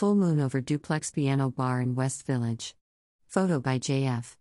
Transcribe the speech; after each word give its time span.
Full 0.00 0.14
moon 0.14 0.40
over 0.40 0.62
Duplex 0.62 1.10
Piano 1.10 1.50
Bar 1.50 1.82
in 1.82 1.94
West 1.94 2.24
Village. 2.24 2.74
Photo 3.26 3.60
by 3.60 3.78
JF. 3.78 4.34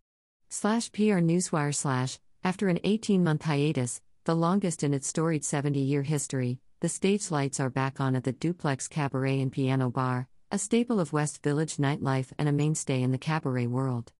Slash 0.47 0.89
PR 0.93 1.19
Newswire 1.19 1.75
slash. 1.75 2.17
After 2.45 2.69
an 2.69 2.79
18 2.85 3.25
month 3.25 3.43
hiatus, 3.43 3.99
the 4.23 4.37
longest 4.37 4.85
in 4.85 4.93
its 4.93 5.09
storied 5.09 5.43
70 5.43 5.77
year 5.81 6.03
history, 6.03 6.59
the 6.79 6.87
stage 6.87 7.29
lights 7.29 7.59
are 7.59 7.69
back 7.69 7.99
on 7.99 8.15
at 8.15 8.23
the 8.23 8.31
Duplex 8.31 8.87
Cabaret 8.87 9.41
and 9.41 9.51
Piano 9.51 9.89
Bar, 9.89 10.29
a 10.49 10.57
staple 10.57 10.97
of 10.97 11.11
West 11.11 11.43
Village 11.43 11.75
nightlife 11.75 12.31
and 12.37 12.47
a 12.47 12.53
mainstay 12.53 13.01
in 13.01 13.11
the 13.11 13.17
cabaret 13.17 13.67
world. 13.67 14.13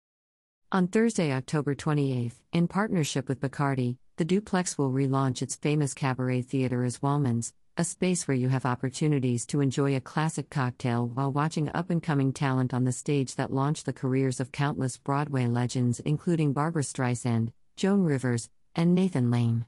On 0.74 0.90
Thursday, 0.90 1.32
October 1.32 1.74
28th, 1.74 2.42
in 2.52 2.68
partnership 2.68 3.30
with 3.30 3.40
Bacardi, 3.40 3.96
the 4.18 4.26
Duplex 4.26 4.78
will 4.78 4.92
relaunch 4.92 5.42
its 5.42 5.56
famous 5.56 5.94
cabaret 5.94 6.42
theater 6.42 6.84
as 6.84 7.00
Wallman's, 7.00 7.54
a 7.80 7.84
space 7.86 8.28
where 8.28 8.36
you 8.36 8.50
have 8.50 8.66
opportunities 8.66 9.46
to 9.46 9.62
enjoy 9.62 9.96
a 9.96 10.02
classic 10.02 10.50
cocktail 10.50 11.08
while 11.08 11.32
watching 11.32 11.72
up 11.74 11.90
and 11.90 12.04
coming 12.04 12.34
talent 12.34 12.74
on 12.74 12.84
the 12.84 12.92
stage 12.92 13.36
that 13.36 13.54
launched 13.54 13.86
the 13.86 13.94
careers 13.94 14.42
of 14.42 14.52
countless 14.52 14.98
Broadway 14.98 15.48
legends, 15.48 16.02
including 16.02 16.52
Barbra 16.52 16.84
Streisand, 16.84 17.54
Joan 17.78 18.04
Rivers, 18.04 18.50
and 18.76 18.94
Nathan 18.94 19.32
Lane. 19.32 19.66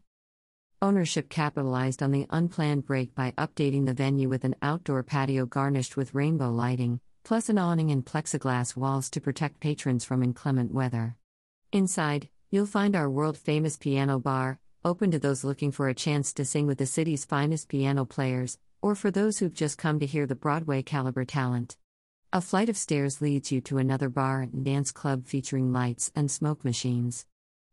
Ownership 0.82 1.30
capitalized 1.30 2.04
on 2.04 2.12
the 2.12 2.28
unplanned 2.30 2.86
break 2.86 3.16
by 3.16 3.32
updating 3.38 3.86
the 3.86 3.94
venue 3.94 4.28
with 4.28 4.44
an 4.44 4.56
outdoor 4.62 5.04
patio 5.04 5.46
garnished 5.46 5.96
with 5.96 6.14
rainbow 6.14 6.52
lighting, 6.52 7.00
plus 7.24 7.48
an 7.48 7.58
awning 7.58 7.92
and 7.92 8.06
plexiglass 8.06 8.76
walls 8.76 9.10
to 9.12 9.22
protect 9.22 9.62
patrons 9.62 10.04
from 10.04 10.22
inclement 10.22 10.74
weather. 10.74 11.16
Inside, 11.72 12.28
you'll 12.50 12.66
find 12.66 12.94
our 12.94 13.10
world 13.10 13.38
famous 13.38 13.78
piano 13.78 14.20
bar, 14.20 14.60
open 14.84 15.12
to 15.12 15.20
those 15.20 15.44
looking 15.44 15.72
for 15.72 15.90
a 15.90 15.94
chance 15.94 16.34
to 16.34 16.44
sing 16.44 16.66
with 16.66 16.80
the 16.80 16.86
city's 16.86 17.26
finest 17.26 17.68
piano 17.68 18.04
players, 18.04 18.58
or 18.82 18.96
for 18.96 19.12
those 19.12 19.38
who've 19.38 19.54
just 19.54 19.78
come 19.78 20.00
to 20.00 20.06
hear 20.06 20.26
the 20.26 20.36
Broadway 20.36 20.82
caliber 20.82 21.24
talent. 21.24 21.78
A 22.34 22.42
flight 22.42 22.70
of 22.70 22.78
stairs 22.78 23.22
leads 23.22 23.52
you 23.52 23.62
to 23.62 23.78
another 23.78 24.10
bar 24.10 24.42
and 24.42 24.66
dance 24.66 24.92
club 24.92 25.28
featuring 25.28 25.72
lights 25.72 26.12
and 26.16 26.32
smoke 26.32 26.66
machines. 26.66 27.26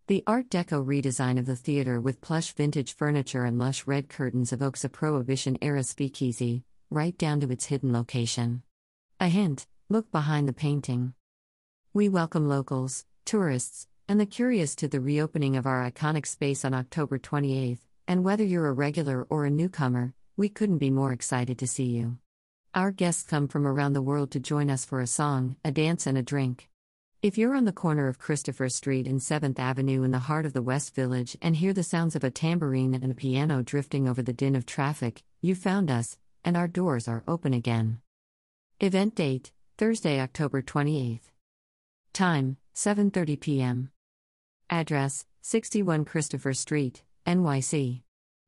The 0.08 0.22
Art 0.26 0.50
Deco 0.50 0.84
redesign 0.84 1.38
of 1.38 1.46
the 1.46 1.56
theater 1.56 2.00
with 2.00 2.20
plush 2.20 2.52
vintage 2.52 2.94
furniture 2.94 3.44
and 3.44 3.58
lush 3.58 3.86
red 3.86 4.08
curtains 4.08 4.52
evokes 4.52 4.84
a 4.84 4.88
Prohibition 4.88 5.56
era 5.62 5.84
speakeasy, 5.84 6.64
right 6.90 7.16
down 7.16 7.40
to 7.40 7.50
its 7.50 7.66
hidden 7.66 7.92
location. 7.92 8.62
A 9.20 9.28
hint 9.28 9.66
look 9.88 10.10
behind 10.10 10.46
the 10.46 10.52
painting. 10.52 11.14
We 11.94 12.08
welcome 12.08 12.48
locals, 12.48 13.06
tourists, 13.24 13.86
and 14.08 14.18
the 14.18 14.26
curious 14.26 14.74
to 14.74 14.88
the 14.88 15.00
reopening 15.00 15.54
of 15.54 15.66
our 15.66 15.88
iconic 15.88 16.26
space 16.26 16.64
on 16.64 16.72
October 16.72 17.18
28th, 17.18 17.80
and 18.06 18.24
whether 18.24 18.42
you're 18.42 18.68
a 18.68 18.72
regular 18.72 19.26
or 19.28 19.44
a 19.44 19.50
newcomer, 19.50 20.14
we 20.34 20.48
couldn't 20.48 20.78
be 20.78 20.90
more 20.90 21.12
excited 21.12 21.58
to 21.58 21.66
see 21.66 21.84
you. 21.84 22.16
Our 22.74 22.90
guests 22.90 23.22
come 23.22 23.48
from 23.48 23.66
around 23.66 23.92
the 23.92 24.02
world 24.02 24.30
to 24.30 24.40
join 24.40 24.70
us 24.70 24.86
for 24.86 25.00
a 25.00 25.06
song, 25.06 25.56
a 25.62 25.70
dance, 25.70 26.06
and 26.06 26.16
a 26.16 26.22
drink. 26.22 26.70
If 27.22 27.36
you're 27.36 27.54
on 27.54 27.66
the 27.66 27.72
corner 27.72 28.08
of 28.08 28.18
Christopher 28.18 28.70
Street 28.70 29.06
and 29.06 29.20
7th 29.20 29.58
Avenue 29.58 30.04
in 30.04 30.10
the 30.10 30.20
heart 30.20 30.46
of 30.46 30.54
the 30.54 30.62
West 30.62 30.94
Village 30.94 31.36
and 31.42 31.56
hear 31.56 31.74
the 31.74 31.82
sounds 31.82 32.16
of 32.16 32.24
a 32.24 32.30
tambourine 32.30 32.94
and 32.94 33.10
a 33.10 33.14
piano 33.14 33.62
drifting 33.62 34.08
over 34.08 34.22
the 34.22 34.32
din 34.32 34.56
of 34.56 34.64
traffic, 34.64 35.22
you 35.42 35.54
found 35.54 35.90
us, 35.90 36.16
and 36.44 36.56
our 36.56 36.68
doors 36.68 37.08
are 37.08 37.24
open 37.28 37.52
again. 37.52 38.00
Event 38.80 39.14
date 39.16 39.52
Thursday, 39.76 40.18
October 40.18 40.62
28th. 40.62 41.30
Time 42.14 42.56
7:30 42.74 43.40
p.m. 43.40 43.90
Address 44.70 45.24
61 45.40 46.04
Christopher 46.04 46.52
Street, 46.52 47.02
NYC. 47.26 48.02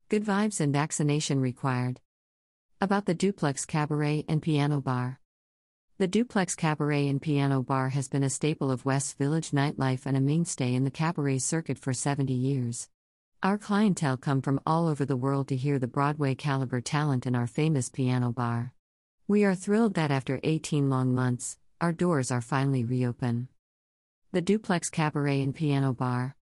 Good 0.07 0.23
vibes 0.23 0.59
and 0.59 0.71
vaccination 0.71 1.41
required. 1.41 1.99
About 2.79 3.07
the 3.07 3.15
Duplex 3.15 3.65
Cabaret 3.65 4.25
and 4.27 4.39
Piano 4.39 4.81
Bar. 4.81 5.19
The 5.97 6.07
Duplex 6.07 6.55
Cabaret 6.55 7.07
and 7.07 7.19
Piano 7.19 7.63
Bar 7.63 7.89
has 7.89 8.07
been 8.07 8.21
a 8.21 8.29
staple 8.29 8.69
of 8.69 8.85
West 8.85 9.17
Village 9.17 9.49
nightlife 9.49 10.05
and 10.05 10.15
a 10.15 10.21
mainstay 10.21 10.75
in 10.75 10.83
the 10.83 10.91
cabaret 10.91 11.39
circuit 11.39 11.79
for 11.79 11.91
70 11.91 12.31
years. 12.31 12.87
Our 13.41 13.57
clientele 13.57 14.17
come 14.17 14.43
from 14.43 14.59
all 14.63 14.87
over 14.87 15.05
the 15.05 15.17
world 15.17 15.47
to 15.47 15.55
hear 15.55 15.79
the 15.79 15.87
Broadway 15.87 16.35
caliber 16.35 16.81
talent 16.81 17.25
in 17.25 17.33
our 17.33 17.47
famous 17.47 17.89
piano 17.89 18.31
bar. 18.31 18.73
We 19.27 19.43
are 19.43 19.55
thrilled 19.55 19.95
that 19.95 20.11
after 20.11 20.39
18 20.43 20.87
long 20.87 21.15
months, 21.15 21.57
our 21.79 21.91
doors 21.91 22.29
are 22.29 22.41
finally 22.41 22.83
reopened. 22.83 23.47
The 24.33 24.41
Duplex 24.41 24.89
Cabaret 24.89 25.41
and 25.41 25.53
Piano 25.53 25.91
Bar. 25.91 26.37